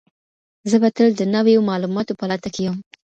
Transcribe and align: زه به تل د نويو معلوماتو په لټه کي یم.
زه 0.69 0.77
به 0.81 0.89
تل 0.97 1.07
د 1.15 1.21
نويو 1.33 1.65
معلوماتو 1.69 2.17
په 2.19 2.25
لټه 2.31 2.49
کي 2.53 2.61
یم. 2.65 2.77